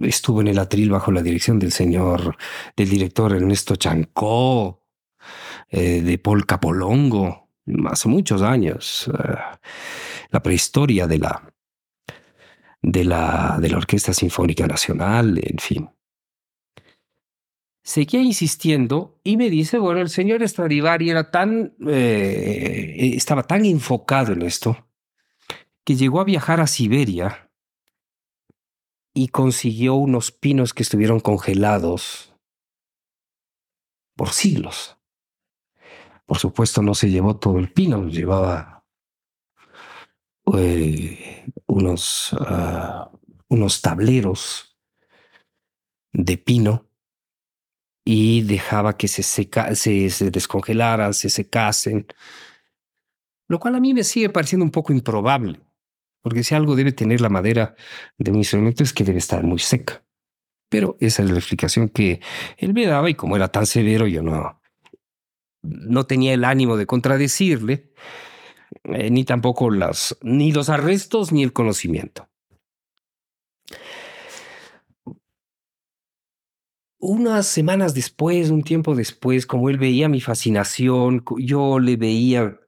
estuvo 0.00 0.40
en 0.40 0.48
el 0.48 0.58
atril 0.58 0.90
bajo 0.90 1.12
la 1.12 1.22
dirección 1.22 1.58
del 1.58 1.72
señor, 1.72 2.36
del 2.76 2.88
director 2.88 3.32
Ernesto 3.32 3.76
Chancó, 3.76 4.82
eh, 5.70 6.02
de 6.02 6.18
Paul 6.18 6.46
Capolongo 6.46 7.44
hace 7.86 8.08
muchos 8.08 8.42
años, 8.42 9.08
uh, 9.08 9.56
la 10.30 10.42
prehistoria 10.42 11.06
de 11.06 11.18
la, 11.18 11.52
de 12.82 13.04
la, 13.04 13.58
de 13.60 13.68
la 13.70 13.78
Orquesta 13.78 14.12
Sinfónica 14.12 14.66
Nacional, 14.66 15.40
en 15.42 15.58
fin. 15.58 15.90
Seguía 17.82 18.22
insistiendo 18.22 19.20
y 19.24 19.36
me 19.36 19.50
dice, 19.50 19.78
bueno, 19.78 20.00
el 20.00 20.08
señor 20.08 20.46
Stradivari 20.46 21.10
era 21.10 21.30
tan, 21.30 21.74
eh, 21.86 23.12
estaba 23.14 23.42
tan 23.42 23.64
enfocado 23.64 24.32
en 24.32 24.42
esto 24.42 24.86
que 25.84 25.96
llegó 25.96 26.20
a 26.20 26.24
viajar 26.24 26.60
a 26.60 26.66
Siberia 26.66 27.43
y 29.14 29.28
consiguió 29.28 29.94
unos 29.94 30.32
pinos 30.32 30.74
que 30.74 30.82
estuvieron 30.82 31.20
congelados 31.20 32.34
por 34.16 34.30
siglos. 34.30 34.98
Por 36.26 36.38
supuesto, 36.38 36.82
no 36.82 36.94
se 36.94 37.10
llevó 37.10 37.36
todo 37.36 37.58
el 37.58 37.72
pino, 37.72 38.08
llevaba 38.08 38.84
eh, 40.56 41.46
unos, 41.66 42.32
uh, 42.32 43.16
unos 43.48 43.82
tableros 43.82 44.76
de 46.12 46.36
pino 46.36 46.88
y 48.04 48.42
dejaba 48.42 48.96
que 48.96 49.08
se, 49.08 49.22
seca, 49.22 49.74
se, 49.74 50.10
se 50.10 50.30
descongelaran, 50.30 51.14
se 51.14 51.30
secasen, 51.30 52.06
lo 53.48 53.58
cual 53.58 53.76
a 53.76 53.80
mí 53.80 53.94
me 53.94 54.04
sigue 54.04 54.28
pareciendo 54.28 54.64
un 54.64 54.70
poco 54.70 54.92
improbable, 54.92 55.60
porque 56.24 56.42
si 56.42 56.54
algo 56.54 56.74
debe 56.74 56.92
tener 56.92 57.20
la 57.20 57.28
madera 57.28 57.76
de 58.16 58.30
un 58.30 58.38
instrumento 58.38 58.82
es 58.82 58.94
que 58.94 59.04
debe 59.04 59.18
estar 59.18 59.44
muy 59.44 59.58
seca. 59.58 60.02
Pero 60.70 60.96
esa 60.98 61.22
es 61.22 61.30
la 61.30 61.36
explicación 61.36 61.90
que 61.90 62.20
él 62.56 62.72
me 62.72 62.86
daba 62.86 63.10
y 63.10 63.14
como 63.14 63.36
era 63.36 63.48
tan 63.48 63.66
severo 63.66 64.06
yo 64.06 64.22
no, 64.22 64.58
no 65.60 66.06
tenía 66.06 66.32
el 66.32 66.44
ánimo 66.44 66.78
de 66.78 66.86
contradecirle, 66.86 67.92
eh, 68.84 69.10
ni 69.10 69.24
tampoco 69.24 69.70
las, 69.70 70.16
ni 70.22 70.50
los 70.50 70.70
arrestos 70.70 71.30
ni 71.30 71.42
el 71.42 71.52
conocimiento. 71.52 72.26
Unas 76.98 77.46
semanas 77.46 77.92
después, 77.92 78.48
un 78.48 78.62
tiempo 78.62 78.94
después, 78.94 79.44
como 79.44 79.68
él 79.68 79.76
veía 79.76 80.08
mi 80.08 80.22
fascinación, 80.22 81.22
yo 81.36 81.78
le 81.78 81.98
veía 81.98 82.58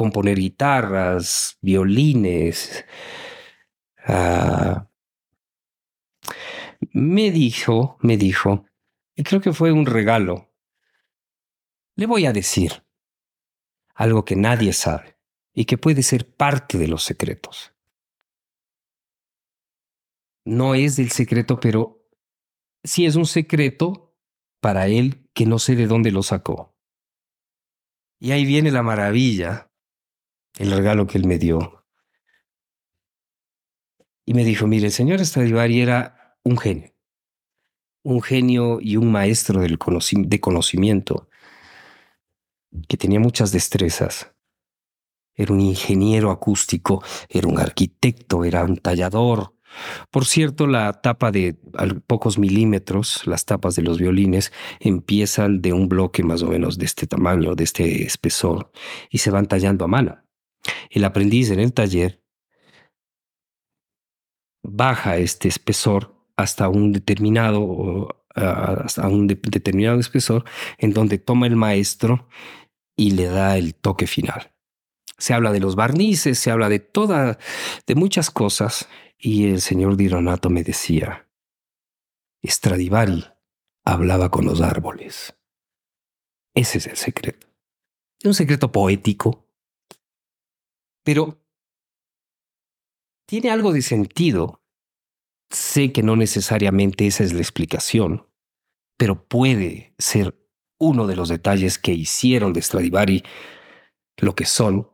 componer 0.00 0.38
guitarras, 0.38 1.58
violines. 1.60 2.86
Uh, 4.08 4.80
me 6.94 7.30
dijo, 7.30 7.98
me 8.00 8.16
dijo, 8.16 8.64
y 9.14 9.24
creo 9.24 9.42
que 9.42 9.52
fue 9.52 9.72
un 9.72 9.84
regalo. 9.84 10.54
Le 11.96 12.06
voy 12.06 12.24
a 12.24 12.32
decir 12.32 12.82
algo 13.94 14.24
que 14.24 14.36
nadie 14.36 14.72
sabe 14.72 15.18
y 15.52 15.66
que 15.66 15.76
puede 15.76 16.02
ser 16.02 16.34
parte 16.34 16.78
de 16.78 16.88
los 16.88 17.02
secretos. 17.04 17.74
No 20.46 20.74
es 20.74 20.96
del 20.96 21.10
secreto, 21.10 21.60
pero 21.60 22.08
si 22.82 23.04
es 23.04 23.16
un 23.16 23.26
secreto 23.26 24.16
para 24.62 24.86
él 24.86 25.28
que 25.34 25.44
no 25.44 25.58
sé 25.58 25.76
de 25.76 25.86
dónde 25.86 26.10
lo 26.10 26.22
sacó. 26.22 26.74
Y 28.18 28.32
ahí 28.32 28.46
viene 28.46 28.70
la 28.70 28.82
maravilla, 28.82 29.69
el 30.58 30.70
regalo 30.70 31.06
que 31.06 31.18
él 31.18 31.26
me 31.26 31.38
dio. 31.38 31.84
Y 34.24 34.34
me 34.34 34.44
dijo, 34.44 34.66
mire, 34.66 34.86
el 34.86 34.92
señor 34.92 35.24
Stradivari 35.24 35.80
era 35.80 36.36
un 36.42 36.58
genio, 36.58 36.94
un 38.02 38.22
genio 38.22 38.78
y 38.80 38.96
un 38.96 39.10
maestro 39.10 39.60
del 39.60 39.78
de 39.78 40.40
conocimiento, 40.40 41.28
que 42.88 42.96
tenía 42.96 43.18
muchas 43.18 43.52
destrezas. 43.52 44.32
Era 45.34 45.52
un 45.52 45.60
ingeniero 45.60 46.30
acústico, 46.30 47.02
era 47.28 47.48
un 47.48 47.58
arquitecto, 47.58 48.44
era 48.44 48.62
un 48.64 48.76
tallador, 48.76 49.54
por 50.10 50.26
cierto, 50.26 50.66
la 50.66 50.92
tapa 51.00 51.30
de 51.30 51.56
pocos 52.06 52.38
milímetros, 52.38 53.26
las 53.26 53.44
tapas 53.44 53.76
de 53.76 53.82
los 53.82 53.98
violines, 53.98 54.52
empiezan 54.80 55.62
de 55.62 55.72
un 55.72 55.88
bloque 55.88 56.22
más 56.22 56.42
o 56.42 56.48
menos 56.48 56.78
de 56.78 56.86
este 56.86 57.06
tamaño, 57.06 57.54
de 57.54 57.64
este 57.64 58.04
espesor, 58.04 58.72
y 59.10 59.18
se 59.18 59.30
van 59.30 59.46
tallando 59.46 59.84
a 59.84 59.88
mano. 59.88 60.18
El 60.90 61.04
aprendiz 61.04 61.50
en 61.50 61.60
el 61.60 61.72
taller 61.72 62.22
baja 64.62 65.16
este 65.16 65.48
espesor 65.48 66.14
hasta 66.36 66.68
un 66.68 66.92
determinado, 66.92 68.24
hasta 68.34 69.06
un 69.08 69.26
determinado 69.26 70.00
espesor, 70.00 70.44
en 70.78 70.92
donde 70.92 71.18
toma 71.18 71.46
el 71.46 71.56
maestro 71.56 72.28
y 72.96 73.12
le 73.12 73.26
da 73.26 73.56
el 73.56 73.74
toque 73.74 74.06
final. 74.06 74.52
Se 75.18 75.34
habla 75.34 75.52
de 75.52 75.60
los 75.60 75.76
barnices, 75.76 76.38
se 76.38 76.50
habla 76.50 76.68
de 76.68 76.78
toda, 76.78 77.38
de 77.86 77.94
muchas 77.94 78.30
cosas, 78.30 78.88
y 79.18 79.48
el 79.48 79.60
señor 79.60 79.96
Dironato 79.96 80.48
me 80.48 80.62
decía, 80.62 81.28
Stradivari 82.42 83.26
hablaba 83.84 84.30
con 84.30 84.46
los 84.46 84.62
árboles. 84.62 85.36
Ese 86.54 86.78
es 86.78 86.86
el 86.86 86.96
secreto. 86.96 87.46
Un 88.24 88.34
secreto 88.34 88.72
poético, 88.72 89.49
pero 91.04 91.40
tiene 93.26 93.50
algo 93.50 93.72
de 93.72 93.82
sentido. 93.82 94.62
Sé 95.50 95.92
que 95.92 96.02
no 96.02 96.16
necesariamente 96.16 97.06
esa 97.06 97.24
es 97.24 97.32
la 97.32 97.40
explicación, 97.40 98.26
pero 98.96 99.26
puede 99.26 99.94
ser 99.98 100.36
uno 100.78 101.06
de 101.06 101.16
los 101.16 101.28
detalles 101.28 101.78
que 101.78 101.92
hicieron 101.92 102.52
de 102.52 102.62
Stradivari 102.62 103.22
lo 104.16 104.34
que 104.34 104.44
son 104.44 104.90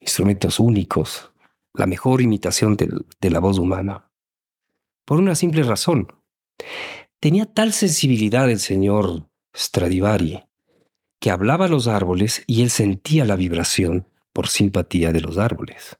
instrumentos 0.00 0.58
únicos, 0.58 1.32
la 1.74 1.86
mejor 1.86 2.20
imitación 2.20 2.76
de, 2.76 3.30
la 3.30 3.40
voz 3.40 3.58
humana. 3.58 4.10
Por 5.04 5.18
una 5.18 5.34
simple 5.34 5.62
razón. 5.62 6.08
Tenía 7.20 7.46
tal 7.46 7.72
sensibilidad 7.72 8.50
el 8.50 8.60
señor 8.60 9.28
Stradivari 9.56 10.44
que 11.20 11.30
hablaba 11.30 11.66
a 11.66 11.68
los 11.68 11.86
árboles 11.86 12.42
y 12.46 12.62
él 12.62 12.70
sentía 12.70 13.24
la 13.24 13.36
vibración 13.36 14.08
por 14.32 14.48
simpatía 14.48 15.12
de 15.12 15.20
los 15.20 15.38
árboles. 15.38 15.98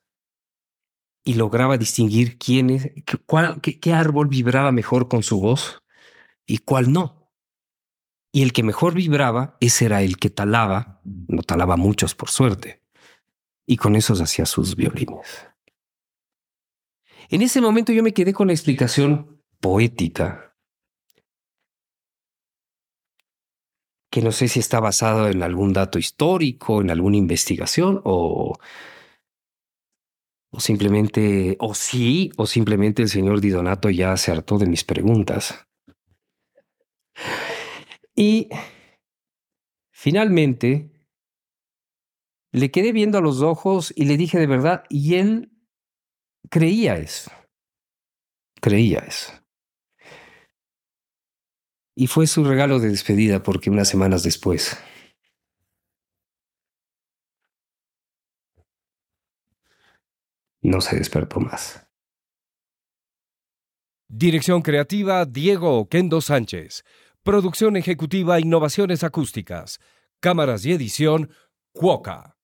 Y 1.25 1.35
lograba 1.35 1.79
distinguir 1.79 2.38
quién 2.38 3.05
cuál, 3.27 3.61
qué, 3.61 3.79
qué 3.79 3.92
árbol 3.92 4.29
vibraba 4.29 4.73
mejor 4.73 5.09
con 5.09 5.23
su 5.23 5.40
voz 5.40 5.83
y 6.47 6.59
cuál 6.59 6.92
no. 6.92 7.31
Y 8.33 8.42
el 8.42 8.53
que 8.53 8.62
mejor 8.62 8.95
vibraba, 8.95 9.57
ese 9.61 9.85
era 9.85 10.03
el 10.03 10.16
que 10.16 10.31
talaba, 10.31 11.01
no 11.05 11.42
talaba 11.42 11.77
muchos 11.77 12.14
por 12.14 12.31
suerte, 12.31 12.83
y 13.66 13.77
con 13.77 13.95
esos 13.95 14.21
hacía 14.21 14.47
sus 14.47 14.75
violines. 14.75 15.47
En 17.29 17.42
ese 17.42 17.61
momento 17.61 17.92
yo 17.92 18.03
me 18.03 18.14
quedé 18.14 18.33
con 18.33 18.49
la 18.49 18.53
explicación 18.53 19.42
poética, 19.61 20.52
que 24.12 24.20
no 24.20 24.31
sé 24.31 24.46
si 24.46 24.61
está 24.61 24.79
basado 24.79 25.27
en 25.29 25.42
algún 25.42 25.72
dato 25.72 25.98
histórico, 25.98 26.83
en 26.83 26.90
alguna 26.90 27.16
investigación 27.16 28.03
o, 28.05 28.59
o 30.51 30.61
simplemente, 30.61 31.57
o 31.59 31.72
sí, 31.72 32.31
o 32.37 32.46
simplemente 32.46 33.01
el 33.01 33.09
señor 33.09 33.40
Di 33.40 33.48
Donato 33.48 33.88
ya 33.88 34.14
se 34.18 34.31
hartó 34.31 34.59
de 34.59 34.66
mis 34.66 34.85
preguntas. 34.85 35.66
Y 38.14 38.51
finalmente 39.90 40.90
le 42.53 42.70
quedé 42.70 42.92
viendo 42.92 43.16
a 43.16 43.22
los 43.22 43.40
ojos 43.40 43.94
y 43.96 44.05
le 44.05 44.18
dije 44.18 44.38
de 44.38 44.46
verdad, 44.46 44.85
y 44.90 45.14
él 45.14 45.53
creía 46.51 46.98
eso. 46.98 47.31
Creía 48.61 48.98
eso. 48.98 49.42
Y 51.95 52.07
fue 52.07 52.27
su 52.27 52.45
regalo 52.45 52.79
de 52.79 52.89
despedida 52.89 53.43
porque 53.43 53.71
unas 53.71 53.89
semanas 53.89 54.23
después 54.23 54.79
no 60.63 60.81
se 60.81 60.97
despertó 60.97 61.41
más. 61.41 61.87
Dirección 64.09 64.63
creativa 64.63 65.25
Diego 65.25 65.79
Oquendo 65.79 66.21
Sánchez. 66.21 66.85
Producción 67.23 67.77
ejecutiva 67.77 68.41
Innovaciones 68.41 69.05
Acústicas. 69.05 69.81
Cámaras 70.21 70.65
y 70.65 70.73
edición 70.73 71.31
Cuoca. 71.73 72.37